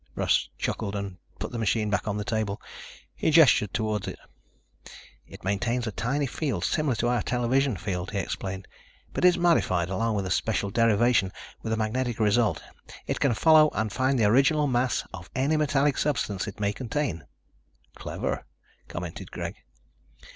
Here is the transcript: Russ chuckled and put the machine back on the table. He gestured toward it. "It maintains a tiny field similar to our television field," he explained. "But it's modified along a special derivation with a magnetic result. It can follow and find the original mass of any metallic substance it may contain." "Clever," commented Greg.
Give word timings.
Russ 0.15 0.49
chuckled 0.57 0.95
and 0.95 1.17
put 1.37 1.51
the 1.51 1.59
machine 1.59 1.91
back 1.91 2.07
on 2.07 2.17
the 2.17 2.23
table. 2.25 2.59
He 3.13 3.29
gestured 3.29 3.71
toward 3.71 4.07
it. 4.07 4.17
"It 5.27 5.43
maintains 5.43 5.85
a 5.85 5.91
tiny 5.91 6.25
field 6.25 6.65
similar 6.65 6.95
to 6.95 7.07
our 7.07 7.21
television 7.21 7.77
field," 7.77 8.09
he 8.09 8.17
explained. 8.17 8.67
"But 9.13 9.25
it's 9.25 9.37
modified 9.37 9.89
along 9.89 10.25
a 10.25 10.31
special 10.31 10.71
derivation 10.71 11.31
with 11.61 11.71
a 11.71 11.77
magnetic 11.77 12.19
result. 12.19 12.63
It 13.05 13.19
can 13.19 13.35
follow 13.35 13.69
and 13.75 13.93
find 13.93 14.17
the 14.17 14.25
original 14.25 14.65
mass 14.65 15.03
of 15.13 15.29
any 15.35 15.55
metallic 15.55 15.99
substance 15.99 16.47
it 16.47 16.59
may 16.59 16.73
contain." 16.73 17.25
"Clever," 17.93 18.47
commented 18.87 19.29
Greg. 19.29 19.53